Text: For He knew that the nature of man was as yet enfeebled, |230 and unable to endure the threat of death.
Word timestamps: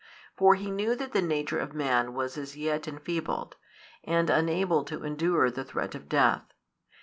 For 0.35 0.55
He 0.55 0.71
knew 0.71 0.95
that 0.95 1.11
the 1.11 1.21
nature 1.21 1.59
of 1.59 1.75
man 1.75 2.15
was 2.15 2.35
as 2.35 2.57
yet 2.57 2.87
enfeebled, 2.87 3.55
|230 4.07 4.11
and 4.15 4.29
unable 4.31 4.83
to 4.85 5.03
endure 5.03 5.51
the 5.51 5.63
threat 5.63 5.93
of 5.93 6.09
death. 6.09 6.51